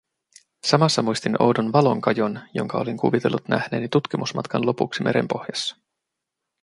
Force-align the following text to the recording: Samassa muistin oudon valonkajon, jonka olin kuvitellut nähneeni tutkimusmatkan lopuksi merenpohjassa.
Samassa 0.67 1.01
muistin 1.01 1.41
oudon 1.43 1.73
valonkajon, 1.73 2.39
jonka 2.53 2.77
olin 2.77 2.97
kuvitellut 2.97 3.47
nähneeni 3.47 3.89
tutkimusmatkan 3.89 4.65
lopuksi 4.65 5.03
merenpohjassa. 5.03 5.77